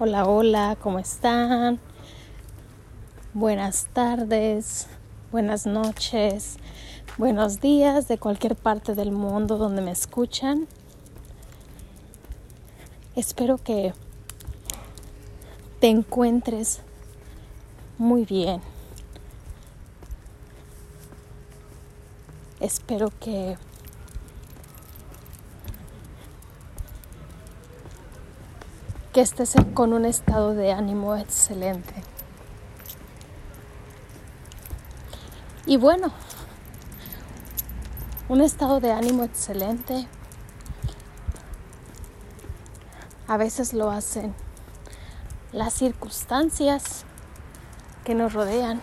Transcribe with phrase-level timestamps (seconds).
[0.00, 1.80] Hola, hola, ¿cómo están?
[3.34, 4.86] Buenas tardes,
[5.32, 6.58] buenas noches,
[7.16, 10.68] buenos días de cualquier parte del mundo donde me escuchan.
[13.16, 13.92] Espero que
[15.80, 16.80] te encuentres
[17.98, 18.60] muy bien.
[22.60, 23.58] Espero que
[29.18, 31.92] que estés con un estado de ánimo excelente.
[35.66, 36.12] Y bueno,
[38.28, 40.06] un estado de ánimo excelente
[43.26, 44.36] a veces lo hacen
[45.50, 47.04] las circunstancias
[48.04, 48.80] que nos rodean,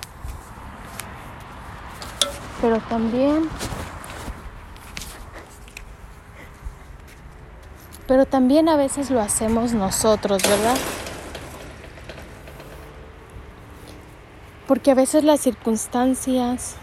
[2.59, 3.49] pero también
[8.07, 10.77] pero también a veces lo hacemos nosotros, ¿verdad?
[14.67, 16.75] Porque a veces las circunstancias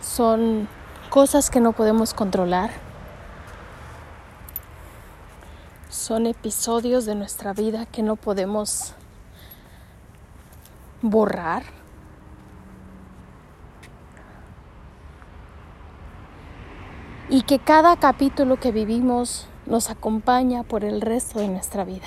[0.00, 0.68] son
[1.10, 2.70] cosas que no podemos controlar.
[5.90, 8.94] Son episodios de nuestra vida que no podemos
[11.02, 11.62] borrar.
[17.30, 22.06] Y que cada capítulo que vivimos nos acompaña por el resto de nuestra vida.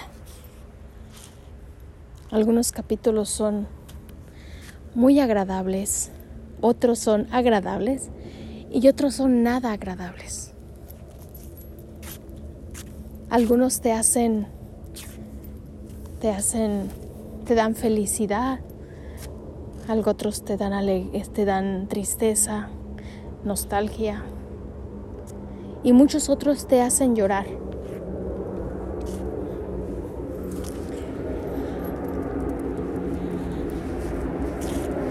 [2.32, 3.68] Algunos capítulos son
[4.96, 6.12] muy agradables,
[6.60, 8.10] otros son agradables
[8.72, 10.54] y otros son nada agradables.
[13.30, 14.48] Algunos te hacen
[16.20, 16.90] te hacen
[17.46, 18.60] te dan felicidad,
[19.88, 20.74] algo otros te dan
[21.34, 22.70] te dan tristeza,
[23.44, 24.24] nostalgia,
[25.84, 27.46] y muchos otros te hacen llorar.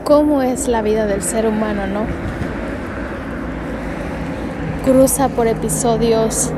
[0.04, 2.00] ¿Cómo es la vida del ser humano, no?
[4.84, 6.52] Cruza por episodios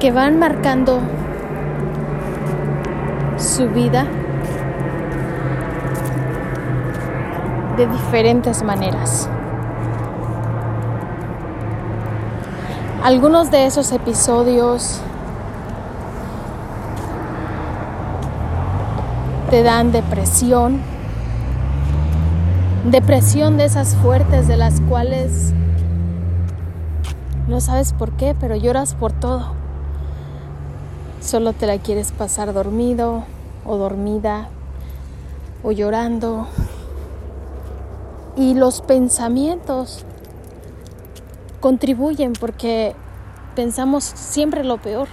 [0.00, 1.00] que van marcando
[3.36, 4.06] su vida
[7.76, 9.28] de diferentes maneras.
[13.06, 14.98] Algunos de esos episodios
[19.48, 20.80] te dan depresión,
[22.90, 25.52] depresión de esas fuertes de las cuales
[27.46, 29.52] no sabes por qué, pero lloras por todo.
[31.20, 33.22] Solo te la quieres pasar dormido
[33.64, 34.48] o dormida
[35.62, 36.48] o llorando.
[38.36, 40.04] Y los pensamientos
[41.60, 42.94] contribuyen porque
[43.54, 45.08] pensamos siempre lo peor,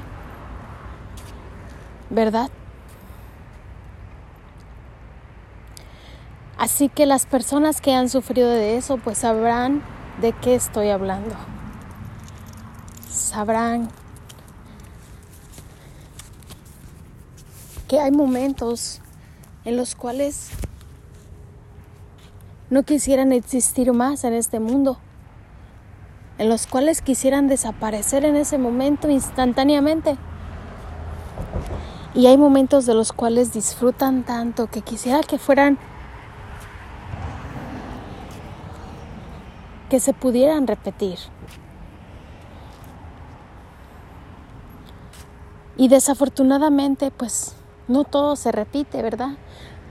[2.09, 2.49] ¿verdad?
[6.57, 9.81] Así que las personas que han sufrido de eso pues sabrán
[10.21, 11.35] de qué estoy hablando.
[13.09, 13.89] Sabrán
[17.87, 19.01] que hay momentos
[19.65, 20.49] en los cuales
[22.69, 24.97] no quisieran existir más en este mundo
[26.37, 30.17] en los cuales quisieran desaparecer en ese momento instantáneamente.
[32.15, 35.77] Y hay momentos de los cuales disfrutan tanto que quisiera que fueran,
[39.89, 41.17] que se pudieran repetir.
[45.75, 47.55] Y desafortunadamente, pues
[47.87, 49.31] no todo se repite, ¿verdad?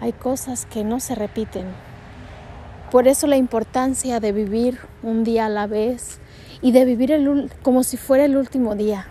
[0.01, 1.67] Hay cosas que no se repiten.
[2.93, 6.21] Por eso la importancia de vivir un día a la vez,
[6.63, 9.07] y de vivir el, como si fuera el último día,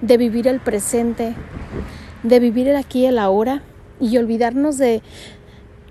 [0.00, 1.34] de vivir el presente,
[2.22, 3.62] de vivir el aquí y el ahora
[4.00, 5.02] y olvidarnos de...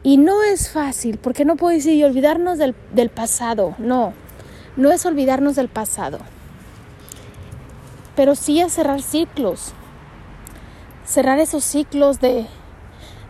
[0.03, 4.13] Y no es fácil, porque no puedo decir olvidarnos del, del pasado, no,
[4.75, 6.17] no es olvidarnos del pasado,
[8.15, 9.73] pero sí es cerrar ciclos,
[11.05, 12.47] cerrar esos ciclos de,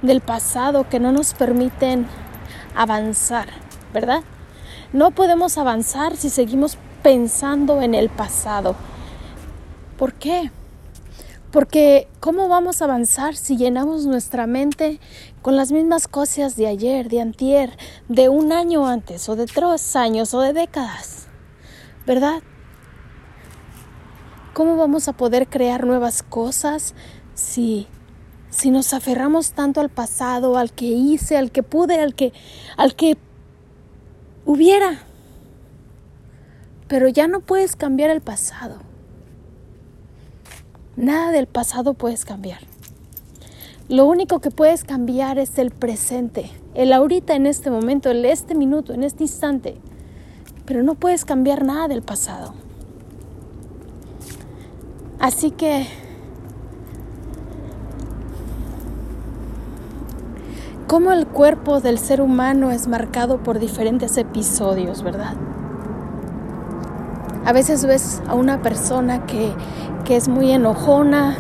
[0.02, 2.06] del pasado que no nos permiten
[2.76, 3.50] avanzar,
[3.94, 4.24] ¿verdad?
[4.94, 8.76] No podemos avanzar si seguimos pensando en el pasado.
[9.98, 10.52] ¿Por qué?
[11.52, 15.00] Porque ¿cómo vamos a avanzar si llenamos nuestra mente
[15.42, 17.78] con las mismas cosas de ayer, de antier,
[18.08, 21.28] de un año antes, o de tres años, o de décadas?
[22.06, 22.42] ¿Verdad?
[24.54, 26.96] ¿Cómo vamos a poder crear nuevas cosas
[27.34, 27.88] si,
[28.50, 32.32] si nos aferramos tanto al pasado, al que hice, al que pude, al que,
[32.78, 33.18] al que
[34.46, 35.11] hubiera?
[36.92, 38.76] Pero ya no puedes cambiar el pasado.
[40.98, 42.60] Nada del pasado puedes cambiar.
[43.88, 48.56] Lo único que puedes cambiar es el presente, el ahorita en este momento, el este
[48.56, 49.78] minuto, en este instante.
[50.66, 52.56] Pero no puedes cambiar nada del pasado.
[55.18, 55.88] Así que
[60.88, 65.38] cómo el cuerpo del ser humano es marcado por diferentes episodios, ¿verdad?
[67.46, 69.54] A veces ves a una persona que,
[70.06, 71.36] que es muy enojona,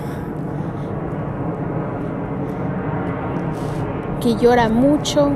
[4.19, 5.31] que llora mucho,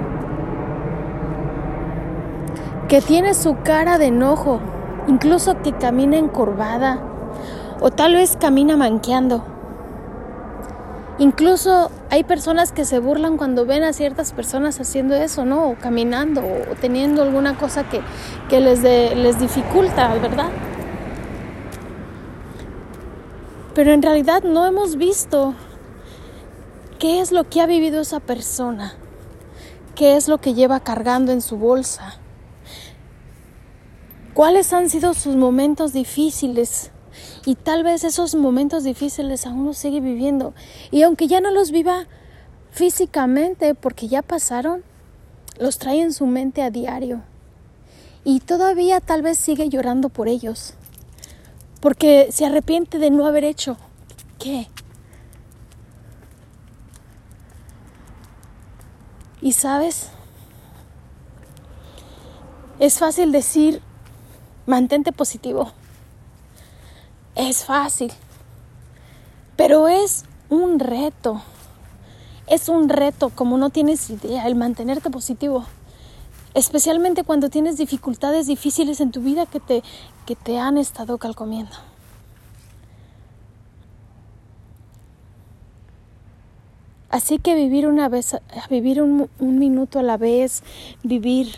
[2.87, 4.59] que tiene su cara de enojo,
[5.07, 6.99] incluso que camina encorvada
[7.81, 9.43] o tal vez camina manqueando.
[11.17, 15.67] Incluso hay personas que se burlan cuando ven a ciertas personas haciendo eso, ¿no?
[15.67, 18.01] O caminando o teniendo alguna cosa que,
[18.61, 20.47] les, les dificulta, ¿verdad?
[23.73, 25.55] Pero en realidad no hemos visto
[26.99, 28.93] qué es lo que ha vivido esa persona,
[29.93, 32.17] qué es lo que lleva cargando en su bolsa,
[34.33, 36.91] cuáles han sido sus momentos difíciles
[37.45, 40.55] y tal vez esos momentos difíciles aún los sigue viviendo.
[40.89, 42.07] Y aunque ya no los viva
[42.71, 44.83] físicamente porque ya pasaron,
[45.59, 47.21] los trae en su mente a diario.
[48.23, 50.73] Y todavía tal vez sigue llorando por ellos.
[51.81, 53.77] Porque se arrepiente de no haber hecho.
[54.39, 54.67] ¿Qué?
[59.39, 60.09] Y sabes,
[62.79, 63.83] es fácil decir,
[64.65, 65.71] mantente positivo
[67.35, 68.11] es fácil,
[69.55, 71.41] pero es un reto.
[72.47, 75.65] Es un reto, como no tienes idea, el mantenerte positivo.
[76.53, 79.83] Especialmente cuando tienes dificultades difíciles en tu vida que te,
[80.25, 81.75] que te han estado calcomiendo.
[87.09, 88.37] Así que vivir una vez,
[88.69, 90.63] vivir un, un minuto a la vez,
[91.01, 91.55] vivir,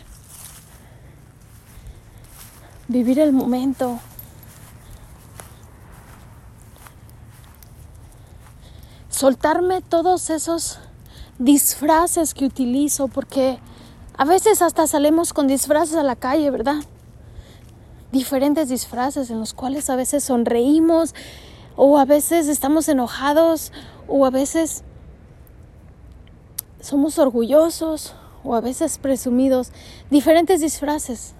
[2.86, 3.98] vivir el momento,
[9.18, 10.78] soltarme todos esos
[11.40, 13.58] disfraces que utilizo, porque
[14.16, 16.84] a veces hasta salimos con disfraces a la calle, ¿verdad?
[18.12, 21.16] Diferentes disfraces en los cuales a veces sonreímos
[21.74, 23.72] o a veces estamos enojados
[24.06, 24.84] o a veces
[26.80, 29.72] somos orgullosos o a veces presumidos,
[30.10, 31.34] diferentes disfraces.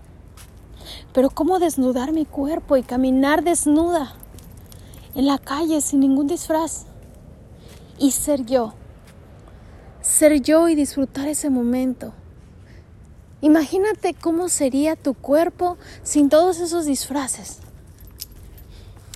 [1.13, 4.17] Pero ¿cómo desnudar mi cuerpo y caminar desnuda
[5.15, 6.89] en la calle sin ningún disfraz?
[7.99, 8.75] Y ser yo.
[10.01, 12.15] Ser yo y disfrutar ese momento.
[13.41, 17.59] Imagínate cómo sería tu cuerpo sin todos esos disfraces.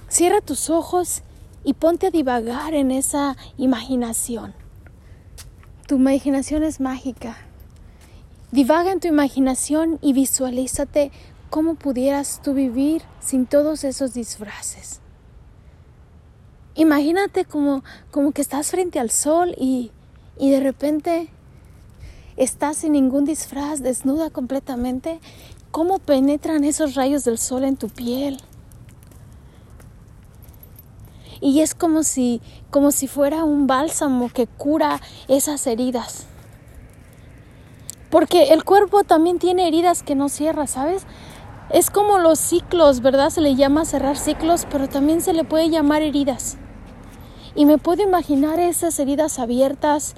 [0.08, 1.23] Cierra tus ojos
[1.64, 4.55] y ponte a divagar en esa imaginación.
[5.87, 7.37] Tu imaginación es mágica.
[8.52, 11.11] Divaga en tu imaginación y visualízate
[11.50, 15.00] cómo pudieras tú vivir sin todos esos disfraces.
[16.74, 19.90] Imagínate como, como que estás frente al sol y,
[20.38, 21.28] y de repente
[22.36, 25.20] estás sin ningún disfraz, desnuda completamente.
[25.70, 28.38] ¿Cómo penetran esos rayos del sol en tu piel?
[31.40, 32.40] Y es como si,
[32.70, 36.26] como si fuera un bálsamo que cura esas heridas.
[38.11, 41.04] Porque el cuerpo también tiene heridas que no cierra, ¿sabes?
[41.70, 43.30] Es como los ciclos, ¿verdad?
[43.30, 46.58] Se le llama cerrar ciclos, pero también se le puede llamar heridas.
[47.54, 50.14] Y me puedo imaginar esas heridas abiertas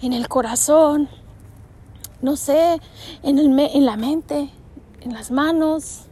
[0.00, 1.08] en el corazón,
[2.22, 2.80] no sé,
[3.22, 4.50] en, el en la mente,
[5.02, 6.02] en las manos.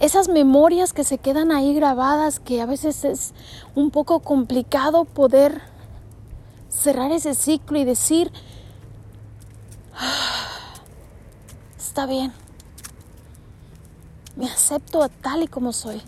[0.00, 3.34] Esas memorias que se quedan ahí grabadas, que a veces es
[3.74, 5.62] un poco complicado poder
[6.68, 8.30] cerrar ese ciclo y decir,
[9.94, 10.74] ah,
[11.76, 12.32] está bien,
[14.36, 16.02] me acepto tal y como soy.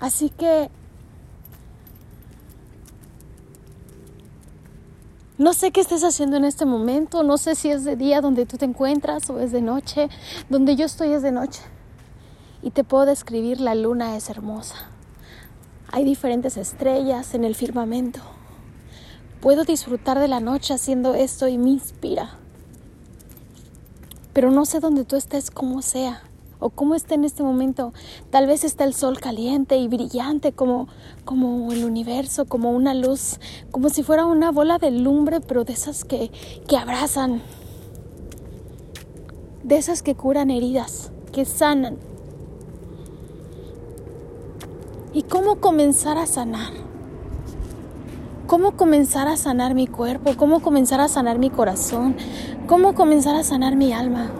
[0.00, 0.70] Así que
[5.36, 8.46] no sé qué estés haciendo en este momento, no sé si es de día donde
[8.46, 10.08] tú te encuentras o es de noche,
[10.48, 11.60] donde yo estoy es de noche.
[12.62, 14.76] Y te puedo describir, la luna es hermosa.
[15.92, 18.20] Hay diferentes estrellas en el firmamento.
[19.40, 22.38] Puedo disfrutar de la noche haciendo esto y me inspira.
[24.32, 26.22] Pero no sé dónde tú estés, como sea
[26.60, 27.92] o cómo está en este momento.
[28.30, 30.88] Tal vez está el sol caliente y brillante como,
[31.24, 33.40] como el universo, como una luz,
[33.70, 36.30] como si fuera una bola de lumbre, pero de esas que,
[36.68, 37.42] que abrazan,
[39.64, 41.98] de esas que curan heridas, que sanan.
[45.12, 46.72] ¿Y cómo comenzar a sanar?
[48.46, 50.34] ¿Cómo comenzar a sanar mi cuerpo?
[50.36, 52.16] ¿Cómo comenzar a sanar mi corazón?
[52.66, 54.30] ¿Cómo comenzar a sanar mi alma?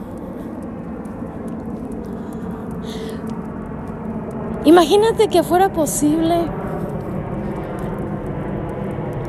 [4.64, 6.36] Imagínate que fuera posible,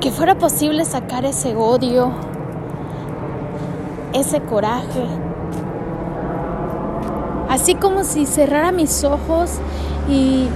[0.01, 2.11] que fuera posible sacar ese odio,
[4.11, 5.05] ese coraje,
[7.49, 9.59] así como si cerrara mis ojos
[10.09, 10.49] y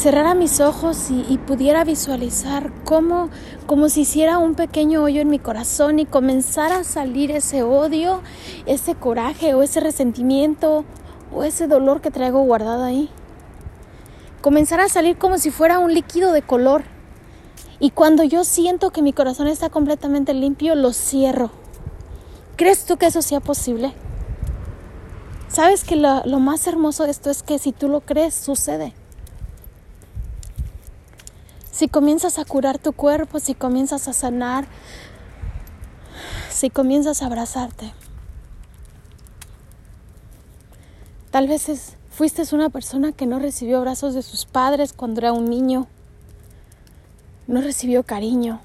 [0.00, 3.28] cerrara mis ojos y, pudiera visualizar cómo,
[3.66, 8.22] como si hiciera un pequeño hoyo en mi corazón y comenzara a salir ese odio,
[8.64, 10.86] ese coraje o ese resentimiento
[11.34, 13.10] o ese dolor que traigo guardado ahí.
[14.40, 16.84] Comenzara a salir como si fuera un líquido de color.
[17.78, 21.50] Y cuando yo siento que mi corazón está completamente limpio, lo cierro.
[22.56, 23.92] ¿Crees tú que eso sea posible?
[25.48, 28.94] Sabes que lo, lo más hermoso de esto es que si tú lo crees, sucede
[31.80, 34.66] si comienzas a curar tu cuerpo, si comienzas a sanar,
[36.50, 37.94] si comienzas a abrazarte.
[41.30, 45.46] Tal vez fuiste una persona que no recibió abrazos de sus padres cuando era un
[45.46, 45.86] niño,
[47.46, 48.60] no recibió cariño,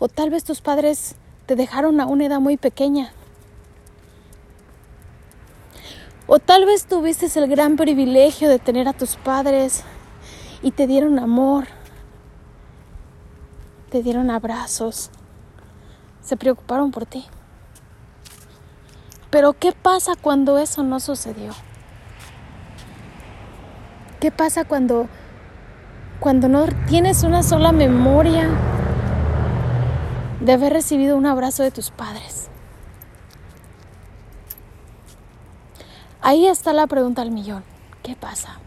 [0.00, 1.14] o tal vez tus padres
[1.46, 3.12] te dejaron a una edad muy pequeña.
[6.26, 9.84] O tal vez tuviste el gran privilegio de tener a tus padres
[10.62, 11.77] y te dieron amor,
[13.90, 15.10] te dieron abrazos,
[16.20, 17.24] se preocuparon por ti.
[19.30, 21.52] Pero ¿qué pasa cuando eso no sucedió?
[24.20, 25.08] ¿Qué pasa cuando
[26.20, 28.48] cuando no tienes una sola memoria
[30.40, 32.48] de haber recibido un abrazo de tus padres?
[36.20, 37.64] Ahí está la pregunta al millón.
[38.02, 38.58] ¿Qué pasa?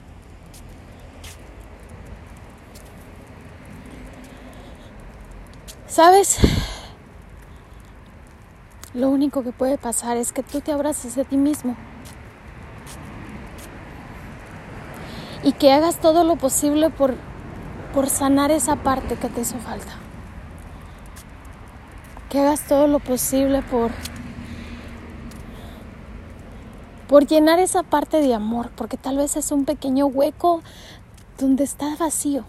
[6.02, 6.40] ¿Sabes?
[8.96, 11.76] Lo único que puede pasar es que tú te abraces a ti mismo.
[15.44, 17.14] Y que hagas todo lo posible por,
[17.94, 19.92] por sanar esa parte que te hizo falta.
[22.32, 23.92] Que hagas todo lo posible por
[27.08, 30.64] por llenar esa parte de amor, porque tal vez es un pequeño hueco
[31.38, 32.44] donde está vacío.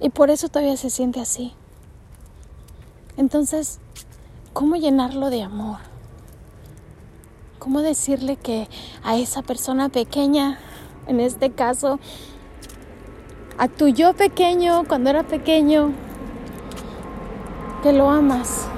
[0.00, 1.54] Y por eso todavía se siente así.
[3.16, 3.78] Entonces,
[4.52, 5.78] ¿cómo llenarlo de amor?
[7.58, 8.68] ¿Cómo decirle que
[9.02, 10.58] a esa persona pequeña,
[11.06, 11.98] en este caso,
[13.56, 15.92] a tu yo pequeño, cuando era pequeño,
[17.82, 18.68] que lo amas?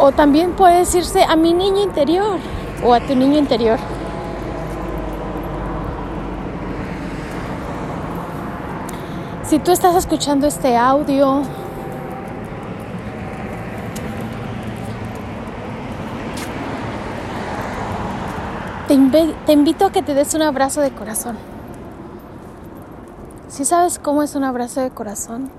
[0.00, 2.38] O también puede decirse a mi niño interior
[2.84, 3.78] o a tu niño interior.
[9.48, 11.40] Si tú estás escuchando este audio,
[18.86, 21.38] te, invito a que te des un abrazo de corazón.
[23.48, 25.50] Si sabes cómo es un abrazo de corazón,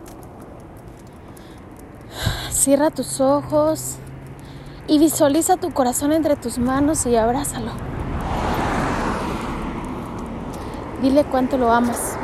[2.52, 3.96] cierra tus ojos
[4.86, 7.72] y visualiza tu corazón entre tus manos y abrázalo.
[11.02, 12.19] Dile cuánto lo amas.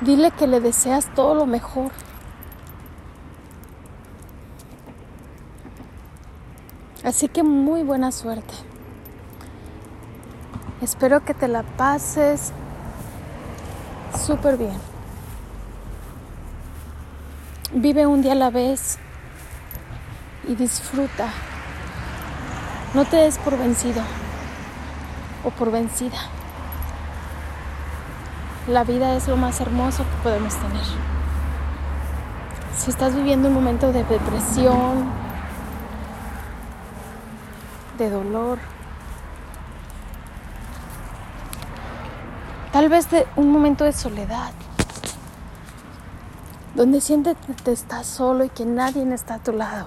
[0.00, 1.90] Dile que le deseas todo lo mejor.
[7.02, 8.52] Así que muy buena suerte.
[10.82, 12.52] Espero que te la pases
[14.26, 14.78] súper bien.
[17.72, 18.98] Vive un día a la vez
[20.46, 21.28] y disfruta.
[22.92, 24.02] No te des por vencido
[25.44, 26.18] o por vencida.
[28.68, 30.82] La vida es lo más hermoso que podemos tener.
[32.76, 35.08] Si estás viviendo un momento de depresión,
[37.96, 38.58] de dolor,
[42.72, 44.50] tal vez de un momento de soledad,
[46.74, 49.86] donde sientes que te estás solo y que nadie está a tu lado.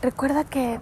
[0.00, 0.80] Recuerda que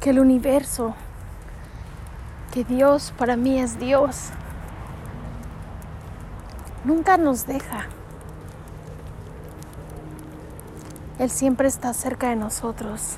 [0.00, 0.94] que el universo
[2.52, 4.30] que Dios para mí es Dios.
[6.84, 7.86] Nunca nos deja.
[11.18, 13.16] Él siempre está cerca de nosotros.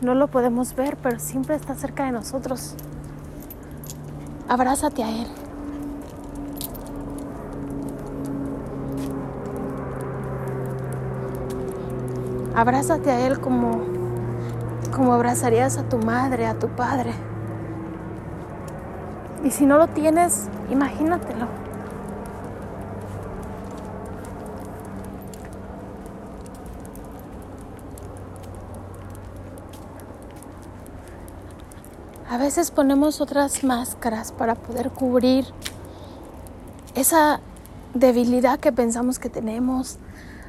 [0.00, 2.74] No lo podemos ver, pero siempre está cerca de nosotros.
[4.48, 5.28] abrázate a Él.
[12.54, 13.99] Abrázate a Él como,
[15.00, 17.14] como abrazarías a tu madre, a tu padre.
[19.42, 21.46] Y si no lo tienes, imagínatelo.
[32.28, 35.46] A veces ponemos otras máscaras para poder cubrir
[36.94, 37.40] esa
[37.94, 39.96] debilidad que pensamos que tenemos.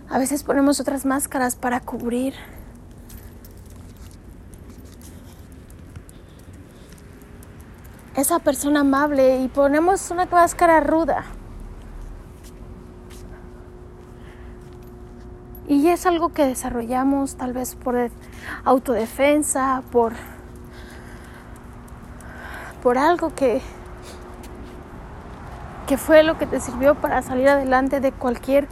[0.10, 2.34] A veces ponemos otras máscaras para cubrir
[8.22, 11.25] esa persona amable y ponemos una máscara ruda.
[15.68, 17.96] Y es algo que desarrollamos tal vez por
[18.66, 20.13] autodefensa, por
[22.82, 23.62] por algo que,
[25.88, 28.68] que fue lo que te sirvió para salir adelante de cualquier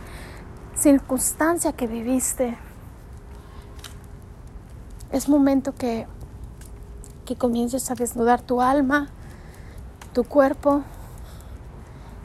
[0.75, 2.57] circunstancia que viviste.
[5.11, 6.07] Es momento que,
[7.25, 9.09] que comiences a desnudar tu alma,
[10.13, 10.81] tu cuerpo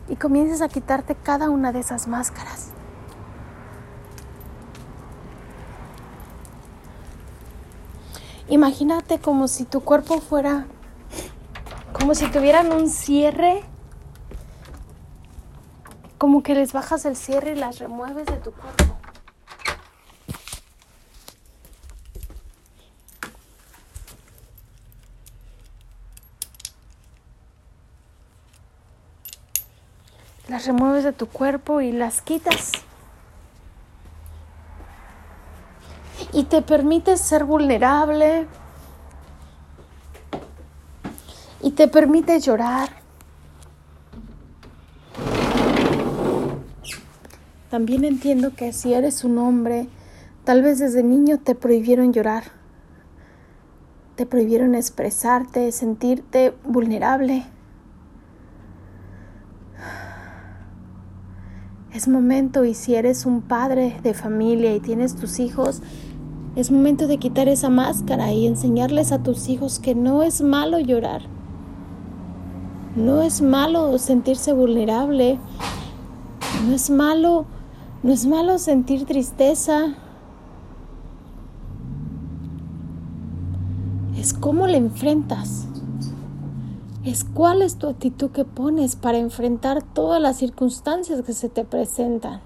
[0.09, 2.71] y comiences a quitarte cada una de esas máscaras.
[8.49, 10.67] Imagínate como si tu cuerpo fuera
[12.05, 13.63] como si tuvieran un cierre,
[16.19, 18.94] como que les bajas el cierre y las remueves de tu cuerpo.
[30.55, 32.71] Las remueves de tu cuerpo y las quitas.
[36.33, 38.47] Y te permites ser vulnerable,
[41.61, 42.89] y te permite llorar.
[47.69, 49.89] También entiendo que si eres un hombre,
[50.45, 52.45] tal vez desde niño te prohibieron llorar,
[54.15, 57.45] te prohibieron expresarte, sentirte vulnerable.
[61.95, 65.81] Es momento y si eres un padre de familia y tienes tus hijos,
[66.57, 70.79] es momento de quitar esa máscara y enseñarles a tus hijos que no es malo
[70.79, 71.23] llorar
[72.97, 75.39] no es malo sentirse vulnerable.
[76.67, 77.45] No es malo,
[78.03, 79.95] no es malo sentir tristeza.
[84.17, 85.67] Es cómo le enfrentas.
[87.05, 91.67] Es cuál es tu actitud que pones para enfrentar todas las circunstancias que se te
[91.67, 92.41] presentan.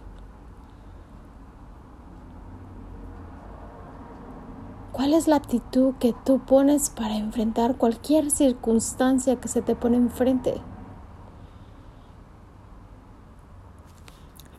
[4.91, 9.97] ¿Cuál es la actitud que tú pones para enfrentar cualquier circunstancia que se te pone
[9.97, 10.61] enfrente?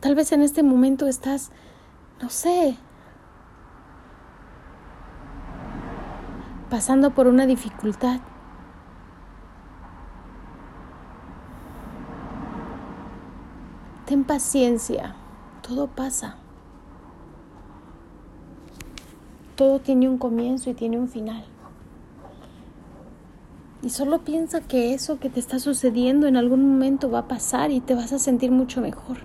[0.00, 1.50] Tal vez en este momento estás,
[2.22, 2.78] no sé,
[6.70, 8.20] pasando por una dificultad.
[14.10, 15.14] Ten paciencia,
[15.62, 16.40] todo pasa.
[19.60, 21.44] todo tiene un comienzo y tiene un final.
[23.82, 27.70] Y solo piensa que eso que te está sucediendo en algún momento va a pasar
[27.70, 29.18] y te vas a sentir mucho mejor.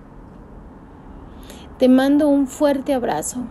[1.79, 3.45] Te mando un fuerte abrazo.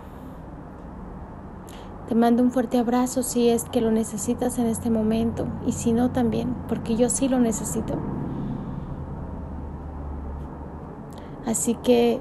[2.07, 5.95] Te mando un fuerte abrazo si es que lo necesitas en este momento y si
[5.95, 7.99] no también, porque yo sí lo necesito.
[11.47, 12.21] Así que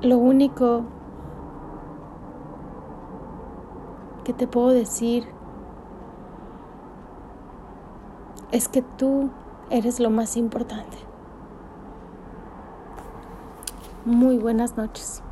[0.00, 0.84] lo único
[4.24, 5.26] que te puedo decir
[8.52, 9.30] es que tú
[9.70, 10.96] eres lo más importante.
[14.04, 15.22] Muy buenas noches.